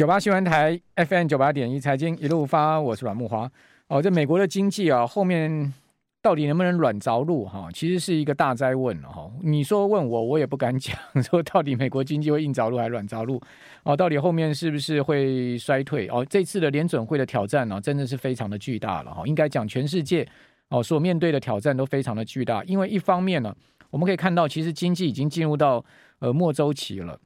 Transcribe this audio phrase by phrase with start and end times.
[0.00, 3.46] 九八新闻台 FM 九八点一财经一路发，我是阮慕华。
[3.88, 5.74] 哦，这美国的经济啊，后面
[6.22, 7.44] 到底能不能软着陆？
[7.44, 9.30] 哈，其实是一个大哉问哈。
[9.42, 13.38] 你说问我，我也不敢讲， 说到底美国经济会硬着陆还是软着陆？
[13.82, 16.08] 哦，到底后面是不是会衰退？
[16.08, 19.22] 哦，这次的联准会的挑战呢，真的是非常的巨大了哈。
[19.26, 20.26] 应该讲全世界
[20.70, 23.54] 哦所面对的挑战都非常的巨大，因为一方面呢，
[23.90, 25.84] 我们可以看到，其实经济已经进入到
[26.20, 27.20] 呃末周期了。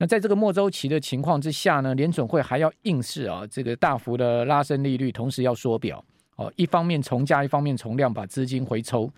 [0.00, 6.02] 那在这个末周期的情况之下呢，联准会还要硬是啊，这个大幅的拉升利率，同时要缩表
[6.36, 9.10] 哦，一方面从价，一方面从量，把资金回抽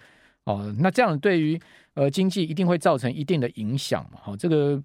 [0.45, 0.75] 哦。
[0.79, 1.61] 那这样对于
[1.93, 4.19] 呃经济一定会造成一定的影响嘛？
[4.23, 4.83] 好，这个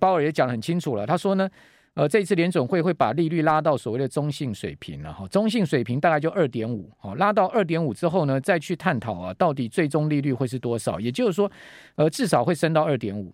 [0.00, 1.46] 鲍尔也讲得很清楚了，他说呢，
[1.92, 10.98] 呃，这次联准会会把利率拉到所谓的中性水平了哈，中性水平大概就二点五，好，拉到二点五之后呢，再去探讨啊，到底最终利率会是多少？
[10.98, 11.52] 也就是说，
[11.96, 13.30] 呃，至少会升到二点五。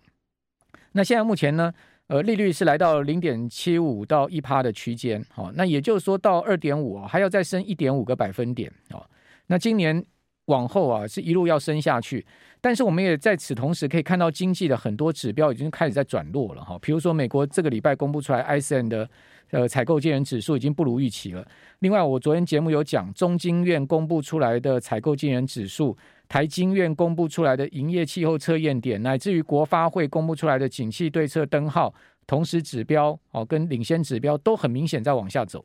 [0.97, 1.73] 那现在目前呢，
[2.07, 9.05] 呃，利率是来到零点七五到一趴的区间，好，那也就是说到二点五啊，还要再升一点五个百分点哦。
[9.47, 10.01] 那今年
[10.45, 12.25] 往后啊，是一路要升下去，
[12.61, 16.79] 但是我们也在此同时可以看到经济的很多指标已经开始在转弱了哈。
[16.81, 19.09] 比如说美国这个礼拜公布出来 ISM 的
[19.51, 21.45] 呃采购经理人指数已经不如预期了。
[21.79, 25.97] 另外，我昨天节目有讲中经院公布出来的采购经理人指数。
[26.27, 31.93] 台经院公布出来的营业气候测验点，乃至于国发会公布出来的景气对策灯号，
[32.25, 35.63] 同时指标哦跟领先指标都很明显在往下走。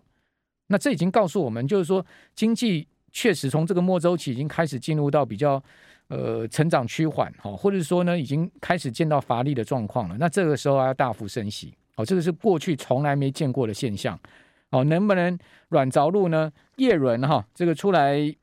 [0.68, 5.62] 那这已经告诉我们，就是说经济确实从这个末周期已经开始进入到比较
[6.08, 10.16] 呃成长趋缓哈，或者说呢已经开始见到乏力的状况了。
[10.18, 14.18] 那这个时候要大幅升息哦，这个是过去从来没见过的现象
[14.70, 14.84] 哦。
[14.84, 15.38] 能不能
[15.70, 16.52] 软着陆呢？
[16.76, 18.34] 叶伦哈这个出来。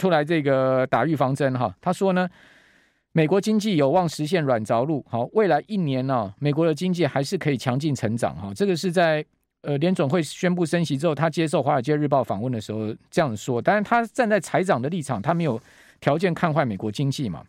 [0.00, 2.26] 出来这个打预防针哈，他说呢，
[3.12, 8.50] 美国经济有望实现软着陆，好，未来一年呢，美国的经济还是可以强劲成长哈。
[8.54, 9.22] 这个是在
[9.60, 13.60] 呃联总会宣布升息之后，他接受《华尔街日报》访问的时候这样说。
[13.60, 15.60] 当然，他站在财长的立场，他没有
[16.00, 17.44] 条件看坏美国经济嘛。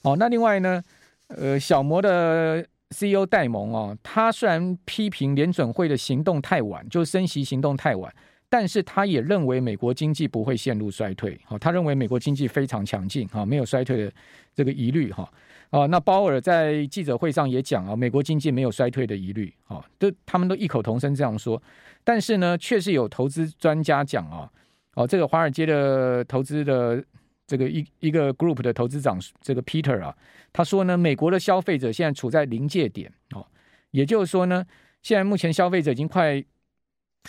[0.00, 0.82] 哦，那另外呢，
[1.28, 8.10] 呃，小摩的 CEO 戴蒙哦，他虽然批评联准会的行动太晚，就升息行动太晚。
[8.56, 14.12] 但是他也认为美国经济不会陷入衰退，好，他认为美国经济非常强劲，哈，没有衰退的
[14.54, 15.28] 这个疑虑，哈，
[15.70, 21.60] 啊，那鲍尔在记者会上也讲啊，美国经济没有衰退的疑虑，啊，都他们都异口同声这样说。
[22.04, 24.48] 但是呢，确实有投资专家讲啊，
[24.94, 27.04] 哦，这个华尔街的投资的
[27.48, 30.16] 这个一一个 group 的投资长这个 Peter 啊，
[30.52, 33.44] 他说呢，美国的消费者现在处在临界点，哦，
[33.90, 34.64] 也就是说呢，
[35.02, 36.44] 现在目前消费者已经快。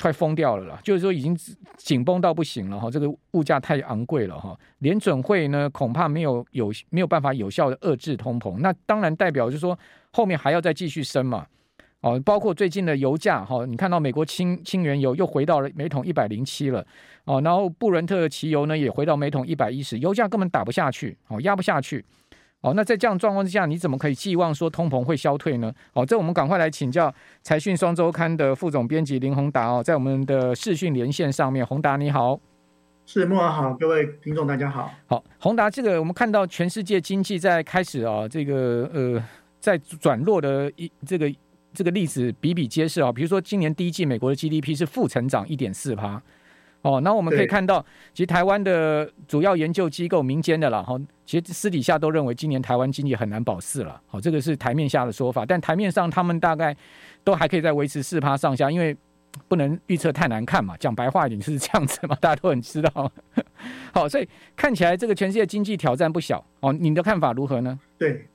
[0.02, 1.38] 快疯掉了啦，就是说已经
[1.78, 4.58] 紧绷到不行了哈，这个物价太昂贵了哈。
[4.80, 9.78] 联准会呢恐怕没有有没有办法有效的遏制通膨，那当然代表就是说
[10.12, 11.46] 后面还要再继续升嘛。
[12.02, 16.86] 哦，包括最近的油价哈，你看到美国轻轻原油又回到了每桶一百零七了
[17.24, 22.06] 哦，然后布伦特的汽油呢也回到每桶一百一十，油价根本打不下去哦，压不下去。
[22.66, 25.72] 哦，那在这样状况之下，你怎么可以寄望说通膨会消退呢？
[25.94, 32.40] 哦，这我们赶快来请教财讯双周刊的副总编辑林宏达哦，在我们的视讯连线上面，宏达你好，
[33.06, 34.92] 是慕驊好，各位听众大家好。
[35.06, 39.24] 好，宏达，这个我们看到全世界经济在开始啊，这个呃，
[39.60, 41.32] 在转弱的一这个
[41.72, 46.20] 这个例子比比皆是啊，比如说今年第一季美国的 GDP 是负成长一点四趴。
[46.86, 54.00] 哦，那我们可以看到，其实台湾的主要研究机构民间的啦哈，其实私底下都认为今年台湾经济很难保四了。
[54.06, 56.78] 好，这个是台面下的说法，但台面上他们大概
[57.24, 58.96] 都还可以再维持四趴上下，因为
[59.48, 60.78] 不能预测太难看嘛。
[60.78, 63.12] 讲白话一点是这样子嘛， 大家都很知道。
[63.92, 66.46] 好，所以看起来这个全世界经济挑战不小。
[66.60, 67.80] 哦，你的看法如何呢？
[67.98, 68.28] 对，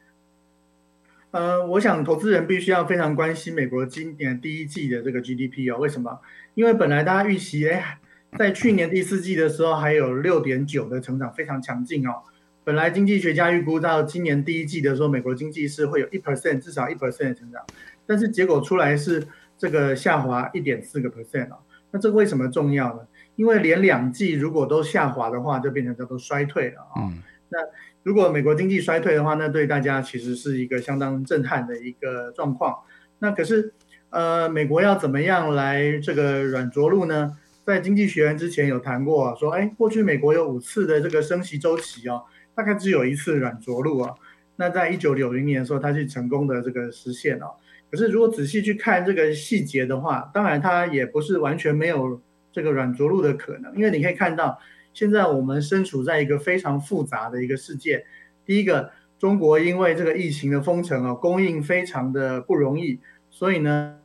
[1.30, 5.78] 呃，我想投资人必须要非常关心美国今年第一季的这个 GDP 哦。
[5.78, 6.18] 为什么？
[6.56, 7.98] 因为本来大家预期哎。
[8.38, 12.22] 在去年第四季的时候，还有六点九的成长，非常强劲哦。
[12.62, 17.62] 本来经济学家预估到今年第一季的时候，美国经济是会有一 percent 至少一 percent 的成长，
[18.06, 19.26] 但是结果出来是
[19.58, 21.58] 这个下滑一点四个 percent 哦。
[21.90, 23.00] 那这个为什么重要呢？
[23.34, 27.10] 因为连两季如果都下滑的话，就变成叫做衰退了啊。
[27.48, 27.58] 那
[28.04, 32.76] 如果美国经济衰退的话，那对大家其实是一个相当震撼的一个状况。
[33.18, 33.72] 那可是
[34.10, 37.36] 呃，美国要怎么样来这个软着陆呢？
[37.70, 42.24] 在经济学院之前有谈过，说，哎，过去美国有五次的这个升息周期哦，
[42.54, 44.12] 大概只有一次软着陆啊。
[44.56, 47.46] 那在一九九零年的时候，它是成功的这个实现哦。
[47.90, 52.20] 可是如果仔细去看这个细节的话，当然它也不是完全没有
[52.52, 54.58] 这个软着陆的可能，因为你可以看到，
[54.92, 58.04] 现在我们身处在一个非常复杂的一个世界。
[58.44, 62.98] 第一个，中国因为这个疫情的封城啊，供应非常的不容易，
[63.30, 63.99] 所以呢。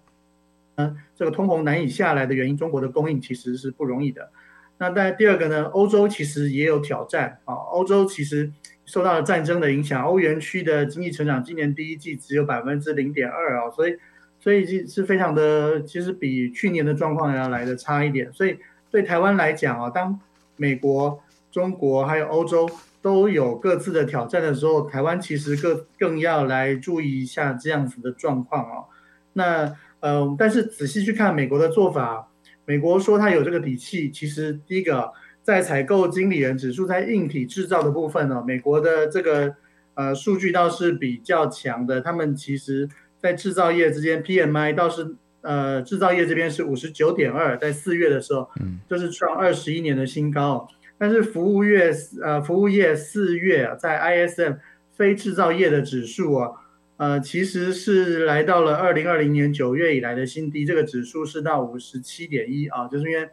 [0.76, 4.30] 嗯这个通膨难以下来的原因，中国的供应其实是不容易的。
[4.78, 8.52] 那在第二个呢，欧洲其实也有挑战啊，欧洲其实
[8.86, 13.96] 受到了战争的影响，欧元区的经济成长今年第一季只有百分之零点二啊，所以
[14.38, 18.32] 所以是非常的，其实比去年的状况要来的差一点。
[18.34, 18.58] 所以
[18.92, 20.20] 对台湾来讲啊，当
[20.58, 22.70] 美国、中国还有欧洲
[23.02, 28.84] 都有各自的挑战的时候，台湾其实更更要来注意一下这样子的状况啊。
[29.32, 29.74] 那
[30.06, 32.28] 呃，但是仔细去看美国的做法。
[32.66, 35.12] 美国说它有这个底气，其实第一个
[35.42, 39.56] 在采购经理人指数在硬体制造的部分呢，美国的这个
[39.96, 42.00] 呃数据倒是比较强的。
[42.02, 42.88] 他们其实
[43.20, 50.68] 在制造业之间 PMI 倒是呃制造业这边是五十九点二，在四月的时候，嗯，就是创二十一年的新高。
[51.00, 51.92] 但是服务业
[52.22, 54.58] 呃服务业四月啊，在 ISM
[54.92, 56.52] 非制造业的指数啊。
[56.98, 63.28] 呃，其实是来到了二零二零年九月以来的新低，这个指数是到五十七点一啊，就是因为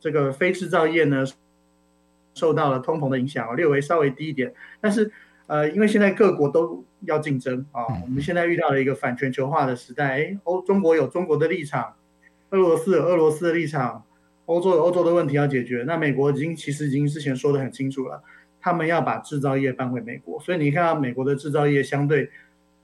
[0.00, 1.24] 这个非制造业呢
[2.34, 4.52] 受到了通膨的影响，略微稍微低一点。
[4.80, 5.12] 但是
[5.46, 11.94] 呃，因为现在各国都要竞争啊，我们现在遇到了一个反全球化的时代，哎，欧中国有中国的立场，
[12.50, 14.04] 俄罗斯有俄罗斯的立场，
[14.46, 15.84] 欧洲有欧洲的问题要解决。
[15.86, 18.20] 那美国已经其实已经之前说的很清楚了，
[18.60, 22.28] 他们要把制造业搬回美国，所以你看到美国的制造业相对。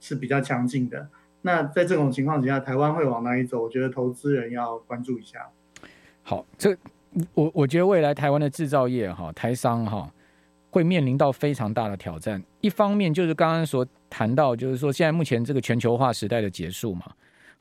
[0.03, 1.07] 是比较强劲的。
[1.43, 3.63] 那在这种情况之下，台湾会往哪里走？
[3.63, 5.47] 我觉得投资人要关注一下。
[6.21, 6.75] 好，这
[7.33, 10.11] 我我觉得未来台湾的制造业哈，台商哈，
[10.69, 12.43] 会面临到非常大的挑战。
[12.59, 17.03] 一方面就是刚刚所谈到，就是说现在目前这个全球化时代的结束嘛。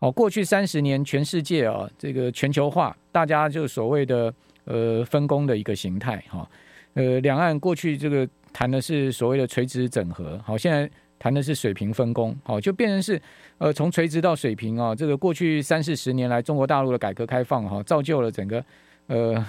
[0.01, 4.35] 哦，过去三十年全世界啊，这个全球化，大家就所谓的
[4.65, 6.49] 呃分工的一个形态哈。
[6.95, 10.91] 呃，两岸过去这个谈的是所谓的垂直整合，好，现在。
[11.23, 13.23] 谈的是水平分工，好，就变成是，
[13.59, 18.65] 呃，从垂直到水平啊，这个过去三四十年来，中国大陆的改革开放哈，造就了整个，
[19.07, 19.47] 呃，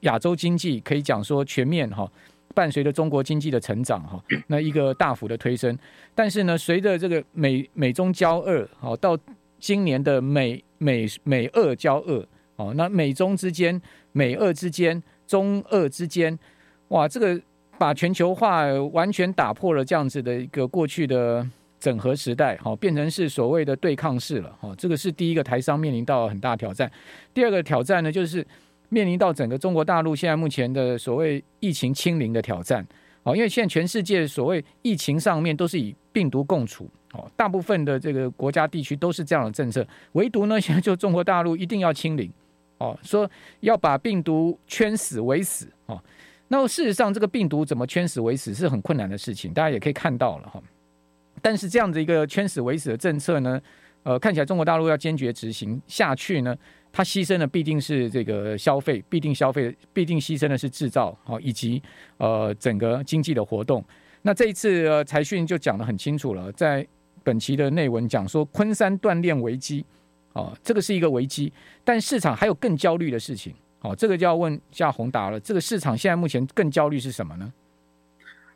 [0.00, 2.10] 亚洲经济可以讲说全面哈，
[2.54, 5.78] 伴随着中国经济的成长哈，那一个大幅的推升。
[6.14, 9.14] 但是呢，随着这个美美中交恶，好，到
[9.58, 12.26] 今年的美美美俄交恶，
[12.56, 13.78] 哦，那美中之间、
[14.12, 16.38] 美俄之间、中俄之间，
[16.88, 17.38] 哇，这个。
[17.78, 21.46] 把全球化完全打破了这样子的一个过去的
[21.78, 26.90] 整合时代，好，变成是所谓的对抗式了，好，这个是第一个台商面临到很大挑战。
[27.32, 28.44] 第二个挑战呢，就是
[28.88, 32.84] 面临到整个中国大陆现在目前的所谓疫情清零的挑战，
[33.22, 42.28] 好，因为现在全世界所谓疫情上面都是以病毒共处，哦，大部分的这个国家地区都是这样的政策，唯独呢 现在就中国大陆一定要清零，
[42.78, 46.02] 哦，说要把病毒圈死为死，哦。
[46.48, 50.62] 那么事实上，这个病毒怎么圈死为死是很困难的事情，大家也可以看到了哈。
[51.42, 53.60] 但是这样的一个圈死为死的政策呢，
[54.02, 56.56] 呃，看起来中国大陆要坚决执行下去呢，
[56.90, 61.82] 它牺牲的必定是这个消费，必定消费，必定牺牲的是制造啊，以及
[62.16, 63.84] 呃整个经济的活动。
[64.22, 66.84] 那这一次呃财讯就讲得很清楚了，在
[67.22, 69.84] 本期的内文讲说，昆山断链危机，
[70.32, 71.52] 哦，这个是一个危机，
[71.84, 73.54] 但市场还有更焦虑的事情。
[73.80, 75.38] 好，这个就要问下宏达了。
[75.38, 77.52] 这个市场现在目前更焦虑是什么呢？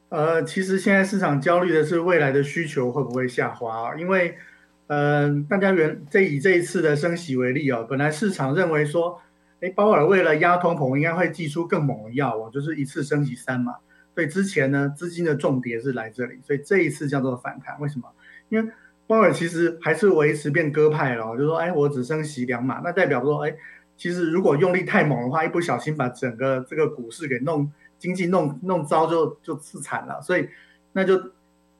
[0.08, 3.94] 呃，其实现在市场焦虑的是未来的需求会不会下滑？
[3.96, 4.36] 因为，
[4.88, 9.22] 呃，大家原这以这一次的升息为例啊，本来市场认为说，
[9.60, 13.76] 哎，鲍尔为了压通膨，应该会祭出更猛的药哦，就是一次升息三嘛。
[14.14, 17.80] 所以之前呢，资金的重叠是来这里，所以这一次叫做反弹。
[17.80, 18.10] 为什么？
[18.48, 18.70] 因为
[19.06, 23.54] 鲍尔其实还是维持变鸽派了，就说，哎，我只升息两码，那代表说，哎。
[24.02, 30.20] 其实如果用力太猛的话，一不小心把整个这个股市给弄经济弄弄糟就，就自惨了。
[30.20, 30.48] 所以
[30.90, 31.30] 那就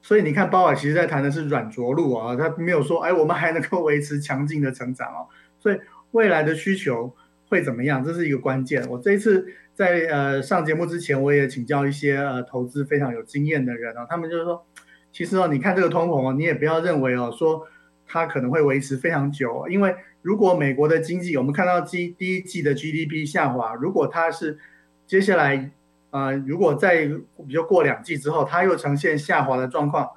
[0.00, 5.26] 所以你看，鲍尔其实在谈的是软着陆啊，他没有说哎，我们还能够维持强劲的成长哦。
[5.58, 5.80] 所以
[6.12, 7.12] 未来的需求
[7.48, 8.04] 会怎么样？
[8.04, 8.88] 这是一个关键。
[8.88, 14.64] 我这一次在呃上节目之前，我也请教一些呃投资非常有经验的人啊，他们就是说，
[15.10, 17.66] 其实哦，你看这个通膨哦，你也不要认为哦说
[18.06, 19.92] 它可能会维持非常久，因为。
[20.22, 24.58] 如果美国的经济，我们看到第第一季的 GDP 下滑，如果它是
[25.06, 25.70] 接下来，
[26.10, 27.06] 呃，如果在
[27.46, 30.08] 比如过两季之后，它又呈现下滑的状况，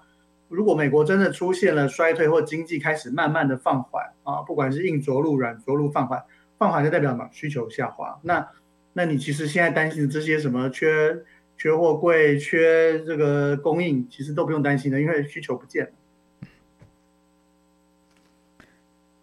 [0.47, 6.23] 如果美国真的出现了衰退或经济开始慢慢的放缓啊，不管是硬着陆、软着陆放缓，
[6.59, 7.27] 放缓就代表什么？
[7.31, 8.19] 需求下滑。
[8.21, 8.47] 那
[8.93, 11.17] 那你其实现在担心的这些什么缺
[11.57, 15.91] 缺货柜、缺这个供应，其实都不用担心的，因为需求不见了。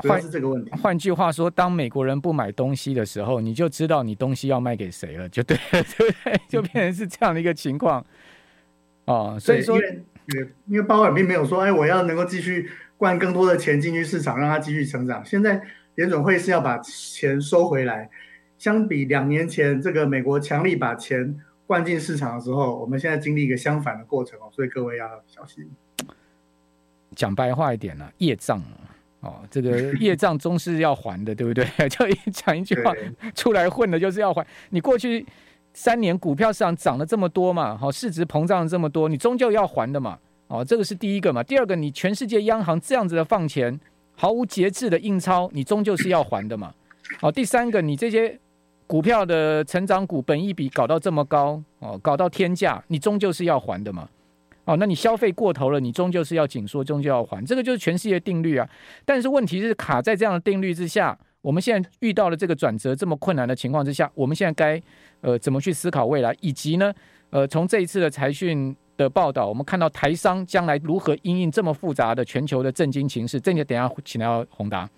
[0.09, 0.71] 换是这个问题。
[0.73, 6.41] 换句话说，当美国人不买东西的时候，你就知道你东西要卖给谁了，就对了，对 不对？
[6.49, 8.05] 就变成是这样的一个情况。
[9.05, 9.83] 哦，所以说，因
[10.41, 15.25] 为因为鲍尔并没有说，哎，我要能够继续灌更多的钱进去市场，让它继续成长。
[15.25, 15.61] 现在
[15.97, 18.09] 联准会是要把钱收回来，
[18.59, 25.69] 相比两年前这个美国强力把钱灌进市场的时候，我们现在经历一个相反的过程哦，所以各位要小心。
[27.15, 28.63] 讲白话一点呢、啊，业障
[29.23, 31.65] 哦，这个业障终是要还的，对不对？
[31.89, 32.93] 就一讲一句话，
[33.35, 34.45] 出来混的就是要还。
[34.71, 35.25] 你过去
[35.73, 40.19] 三年股票市场涨了这么多嘛，好，市值膨胀了这么多，你终究要还的嘛。
[40.49, 41.43] 哦，这个是第一个嘛。
[41.43, 43.79] 第二个，你全世界央行这样子的放钱，
[44.17, 46.75] 毫无节制的印钞，你终究是要还的嘛。
[47.21, 48.39] 哦，第三个，你这些
[48.89, 54.09] 股票的成长股本一比搞到这么高，哦，搞到天价，你终究是要还的嘛。
[54.65, 58.69] 哦，那你消费过头了，你终究是要紧缩，终究要还，这个就是全世界定律啊。
[59.05, 64.81] 但是问题是卡在这样的定律之下，我们现在遇到了这个转折这么困难的情况之下，我们现在该
[65.21, 66.95] 呃怎么去思考未来，以及呢
[67.31, 74.89] 呃从这一次的财讯的报道，我们看到台商将来如何因应这么复杂的全球的震惊情势，这个等下请到宏达。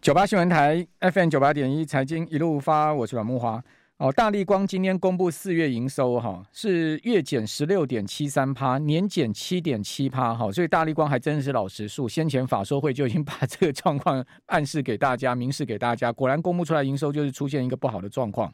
[0.00, 3.62] 九八新闻台 FM 九八点一财经一路发，我是阮木华。
[4.00, 18.50] 哦，大立光今天公布四月营收，哈，是月减十六点七三趴，年减七点七趴，哈，所以大立光还真是老实数，先前法说会就已经把这个状况暗示给大家，明示给大家，果然公布出来营收就是出现一个不好的状况。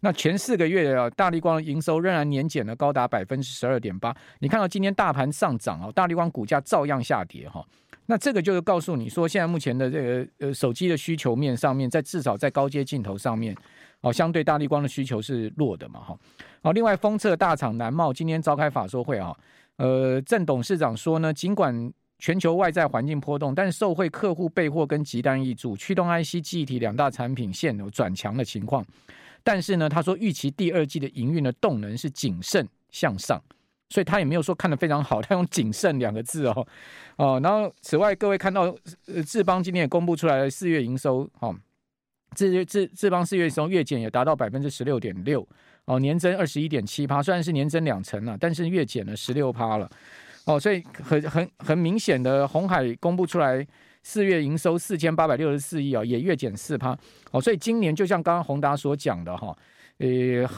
[0.00, 4.12] 那前四个月啊，大立光的营收仍然年减了高达百分之十二点八。
[4.40, 7.64] 你看到今天大盘上涨哦，大立光股价照样下跌哈。
[8.06, 13.54] 那这个就是告诉你说，现在目前的这个呃手机的需求面上面，在至少在高阶镜头上面。
[14.02, 16.18] 哦，相对大立光的需求是弱的嘛，哈。
[16.62, 19.36] 好，另外封测大厂南茂今天召开法说会啊，
[19.76, 28.84] 呃，郑董事长说呢，尽管全球外在环境波动，但受惠客户备货跟集单易主，驱动 IC 记忆体两大产品线有转强的情况。
[29.42, 33.42] 但是呢，他说预期第二季的营运的动能是谨慎向上，
[33.88, 36.66] 所以他也没有说看得非常好，他用谨慎两个字哦。
[37.16, 38.74] 哦，然后此外，各位看到
[39.06, 41.54] 呃智邦今天也公布出来了四月营收，哈。
[42.34, 45.46] 智智智邦四月中月减也达到百分之十六点六
[45.84, 49.90] 哦，年增二十一点七趴，虽然是年增两成了，但是月减了十六趴了
[50.44, 53.66] 哦，所以很很很明显的，红海公布出来
[54.02, 56.96] 四月营收四千八百六十四亿啊，也月减四趴
[57.32, 59.56] 哦，所以今年就像刚刚宏达所讲的哈，
[59.98, 60.48] 呃，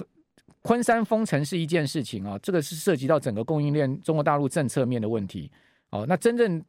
[0.61, 5.50] 昆山封城是一件事情啊，这个是涉及到整个供应链中国大陆政策面的问题
[5.91, 6.62] 哦，那真正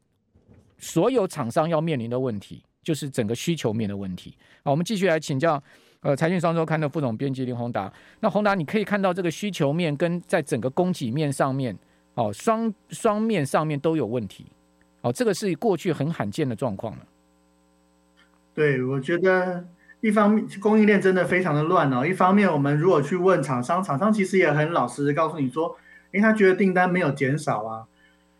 [0.78, 2.64] 所有厂商要面临的问题。
[2.84, 4.36] 就是整个需求面的问题。
[4.62, 5.60] 好，我们继续来请教，
[6.00, 7.92] 呃，财讯双周刊的副总编辑林宏达。
[8.20, 11.76] 那宏达，你可以看到这个需求面跟在整个供给面上面，
[12.14, 14.46] 哦，双双面上面都有问题。
[15.00, 17.00] 哦，这个是过去很罕见的状况了。
[18.54, 19.66] 对，我觉得
[20.00, 22.06] 一方面供应链真的非常的乱哦。
[22.06, 25.76] 一方面，我们如果去问厂商，厂商其实也很老实的告诉你说，
[26.12, 27.84] 诶，他觉得订单没有减少啊。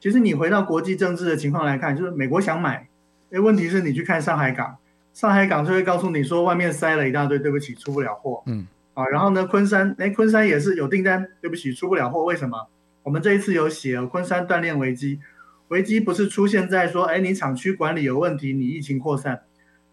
[0.01, 2.89] 其实你回到国际政治的情况来看，就是美国想买。
[3.35, 4.77] 哎，问题是你去看上海港，
[5.13, 8.41] 上海港就会告诉你说外面塞了一大堆，对不起，出不了货。
[8.47, 8.65] 嗯，
[8.95, 12.23] 啊，然后呢，昆山，哎，昆山也是有订单，对不起，出不了货。
[12.23, 12.69] 为什么？
[13.03, 15.19] 我们这一次有写昆山锻炼危机，
[15.67, 19.43] 危机不是出现在说，哎，你厂区管理有问题，你疫情扩散，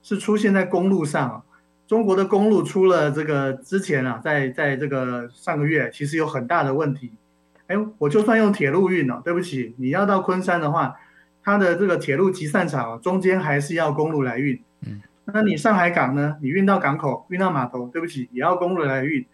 [0.03, 1.43] 是出现在公路上。
[1.87, 7.11] 中国的公路出了这个之前啊，在在这个上个月，其实有很大的问题。
[7.65, 10.95] 哎，我就算用铁路运了，对不起，你要到昆山的话。
[11.43, 16.37] 它的这个铁路集散场中间还是要公路来运，嗯，那你上海港呢？
[16.39, 19.25] 你运到港口，运到码头，对不起，也要公路来运。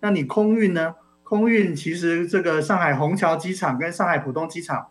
[0.00, 0.94] 那你空运呢？
[1.22, 4.86] 空运其实这个上海虹桥机场跟上海浦东机场，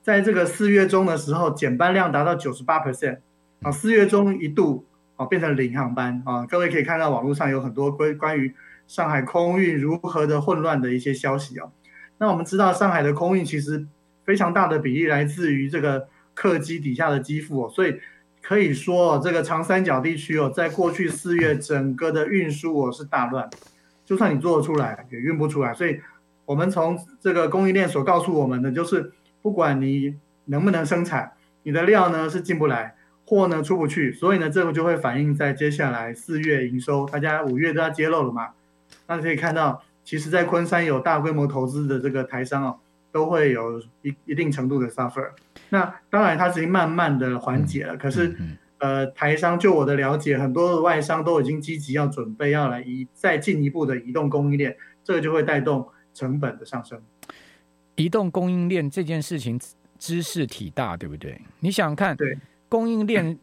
[0.00, 3.18] 在这个四月中的时候减班量达到九十八 percent，
[3.62, 4.86] 啊，四月中一度
[5.16, 6.46] 啊变成零航班啊。
[6.46, 8.54] 各位可以看到网络上有很多关关于
[8.86, 11.72] 上海空运如何的混乱的一些消息哦。
[12.18, 13.86] 那我们知道上海的空运其实
[14.24, 16.06] 非常大的比例来自于这个。
[16.34, 18.00] 客机底下的机腹哦，所以
[18.40, 23.48] 可以说这个长三角地区哦，在过去四月整个的运输哦是大乱，
[24.04, 25.72] 就算你做得出来也运不出来。
[25.74, 26.00] 所以，
[26.44, 29.12] 我们从这个供应链所告诉我们的就是，
[29.42, 32.96] 不管你能不能生产，你的料呢是进不来，
[33.26, 38.48] 货呢出不去，所以呢这个就会反映在接下来四月营收，大家五月都要揭露了嘛。
[39.06, 42.78] 那可以看到，其实在昆山有大规模投资的这个台商哦。
[43.12, 45.30] 都会有一一定程度的 suffer，
[45.68, 47.96] 那当然它已经慢慢的缓解了。
[47.96, 48.34] 可是，
[48.78, 57.00] 呃，台商就我的了解，很多的外商都已经积极要准备要来移再进一步的移动供应链，这个就会带动成本的上升。
[57.96, 59.60] 移动供应链这件事情
[59.98, 61.40] 知识体大，对不对？
[61.60, 62.36] 你想想看，对
[62.68, 63.38] 供应链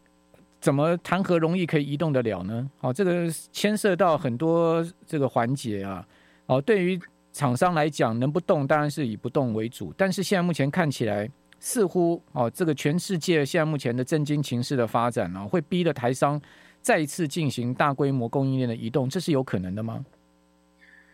[0.60, 2.68] 怎么谈何容易可以移动得了呢？
[2.78, 6.04] 好，这个牵涉到很多这个环节啊。
[6.46, 7.00] 好，对于
[7.32, 9.94] 厂商来讲，能不动当然是以不动为主。
[9.96, 16.40] 但是现在目前看起来，似乎哦，这个全世界现在目前的政经情势的发展呢、哦，会逼得台商
[16.82, 20.04] 再一次进行大规模供应链的移动，这是有可能的吗？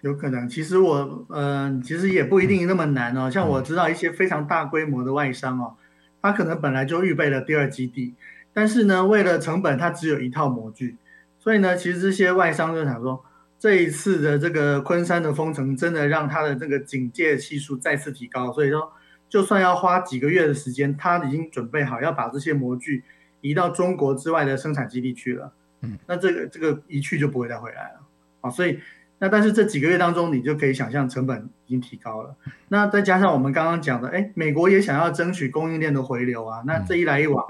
[0.00, 0.48] 有可能。
[0.48, 3.30] 其实我嗯、其实也不一定那么难哦。
[3.30, 5.74] 像我知道一些非常大规模的外商哦，
[6.22, 8.14] 他可能本来就预备了第二基地，
[8.54, 10.96] 但是呢，为了成本，他只有一套模具，
[11.38, 13.22] 所以呢，其实这些外商就想说。
[13.58, 18.52] 这一次的这个昆山的封城，真的让他的这个警戒系数再次提高。
[18.52, 18.92] 所以说，
[19.30, 23.02] 就算要花几个月的时间，他已经准备好要把这些模具
[23.40, 25.52] 移到中国之外的生产基地去了。
[25.80, 28.00] 嗯，那这个这个一去就不会再回来了。
[28.42, 28.78] 啊，所以
[29.18, 32.36] 那但是这几个月当中，你就可以想象成本已经提高了。
[32.68, 36.62] 那再加上我们刚刚讲的，哎，美国也想要争取供应链的回流啊。
[36.66, 37.42] 那这一来一往，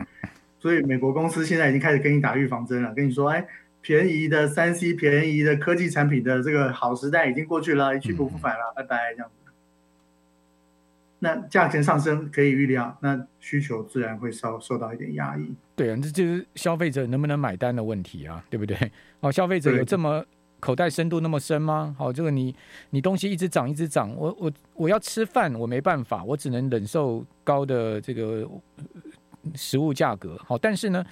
[0.60, 3.44] 所以美国公司现在已经开始跟你打预防针了，跟你说，哎。
[3.86, 9.52] 便宜的三 C，便宜的科技产品的这个好时代已经过去了，一去不复返了，拜拜这样子。
[11.20, 15.54] 那价钱上升可以预料，那需求自然会稍受到一点压抑。
[15.76, 18.76] 对啊，这就是消费者能不能买单的问题啊，对不对？
[19.20, 20.24] 哦，消费者有这么
[20.58, 21.94] 口袋深度那么深吗？
[21.96, 22.52] 好，这个你
[22.90, 28.50] 你东西一直涨一直涨，我我我要吃饭，我没办法，我只能忍受高的这个。
[29.54, 31.04] 食物价格好，但是呢，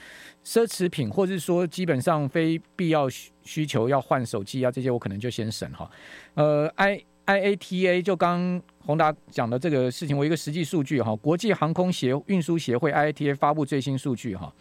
[0.44, 5.90] 奢侈品或是说基本上非必要需需求要换手机啊，这些我可能就先省哈。
[6.34, 14.52] 呃，I I A T A 就刚宏达讲的这个事情，我一个实际数据哈，国际航空协运输协会 I A T A 发布最新数据哈，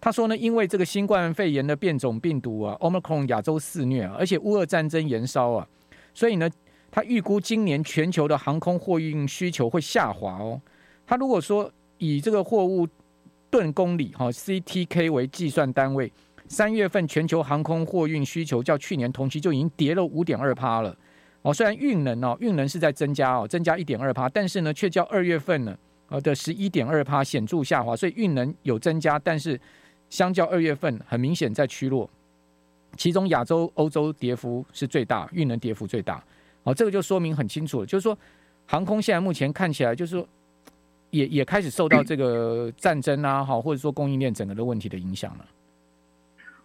[0.00, 5.66] 他说呢，因为这个新冠肺炎的变种病毒啊，Omicron 亚洲肆虐，而且乌俄战争延烧啊，
[6.12, 6.50] 所以呢，
[6.90, 10.60] 他预估今年全球的航空货运需求会下滑哦。
[11.06, 12.86] 他如果说以这个货物
[13.50, 16.10] 吨公里哈 CTK 为计算单位，
[16.46, 20.96] 三月份全球航空货运需求较去年同期就已经跌了五点二趴了。
[21.42, 25.76] 哦，虽然运能哦，运能是在增加哦，增加一点二趴，但是呢，却较二月份呢
[26.08, 27.96] 呃的十一点二趴显著下滑。
[27.96, 29.60] 所以运能有增加，但是
[30.08, 32.08] 相较二月份很明显在趋弱。
[32.96, 36.22] 其中亚洲、欧洲跌幅是最大，运能跌幅最大。
[36.62, 38.16] 哦，这个就说明很清楚了，就是说
[38.66, 40.28] 航空现在目前看起来就是说。
[41.10, 45.44] 也也开始受到这个战争啊， 好，或者说供应链整个的问题的影响了。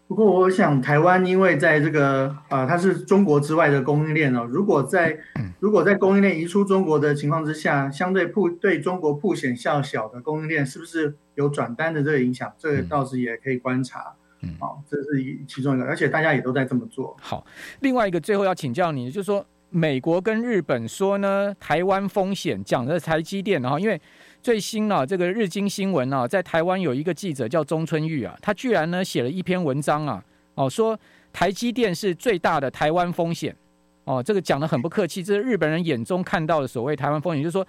[0.07, 4.43] 不过，我想台湾因为在这个啊、呃，它是中国之外的供应链哦。
[4.43, 5.17] 如果在
[5.59, 12.53] 如果在供应链移出中国的情况之下，相对铺对中国铺显较小的供应链，是不是有转单的这个影响？
[12.59, 14.13] 这个倒是也可以观察。
[14.41, 17.17] 嗯，好，这是一其中一个，而且大家也都在这么做。
[17.19, 17.43] 好，
[17.79, 23.99] 另外一个最后要请教你，就是说美国跟日本说呢，台湾风险讲的台积电，然后因为。
[24.45, 30.95] 最新啊，这个日经新闻啊，在台湾有一个记者叫中村裕啊，他居然呢写了一篇文章啊，哦说
[31.33, 33.55] 台积电是最大的台湾风险，
[34.03, 37.65] 哦这个讲得很不客气，这是日本人眼中看到的所谓台湾风险，就是说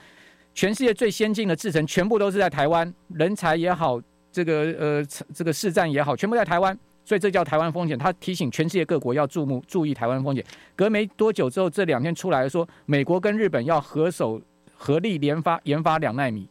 [0.53, 3.99] 全世界最先进的制程全部都是在台湾，人才也好，
[4.31, 7.97] 这个呃这个市占也好，全部在台湾，所以这叫台湾风险。
[7.97, 10.45] 他提醒全世界各国要注目注意台湾风险。
[10.75, 14.39] 隔没多久之后，这两天出来说，美国跟日本要合手
[14.75, 16.47] 合力研发研发两纳米。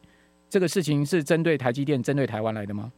[0.56, 2.90] 这个事情是针对台积电、针对台湾来的吗？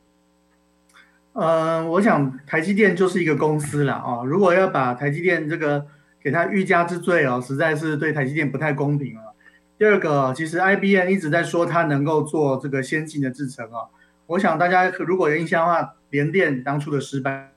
[1.33, 4.23] 呃，我想台积电就是一个公司了哦。
[4.23, 5.87] 如果要把台积电这个
[6.21, 9.33] 给他欲加之罪哦，实在是对台积电不太公平了。
[9.79, 13.89] 第二个，其实 IBM 一直在说它能够做这个先进的制程啊。
[14.27, 17.49] 我想大家如果有印象的话，联电当初的失败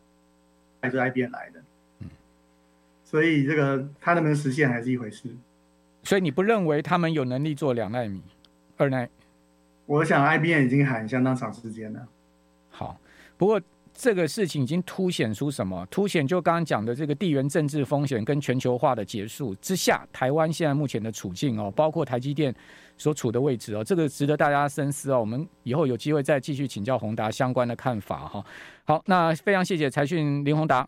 [0.81, 2.09] 还是 IBM 来的。
[3.05, 5.29] 所以这个它能不能实现还是一回事。
[6.05, 8.23] 所以你不认为他们有能力做两奈米、
[8.79, 9.07] 二奈？
[9.91, 12.01] 我想，IBM 已经喊相当长时间了。
[12.69, 12.97] 好，
[13.37, 13.61] 不过
[13.93, 15.85] 这个事情已经凸显出什么？
[15.91, 22.55] 凸显就刚刚讲的这个地缘政治风险跟全球化的结束之下，台湾现在目前的处境哦，包括台积电
[22.97, 25.19] 所处的位置哦，这个值得大家深思哦。
[25.19, 28.45] 我们以后有机会再继续请教宏达相关的看法哈。
[28.85, 30.79] 好，那非常谢谢财讯林宏达。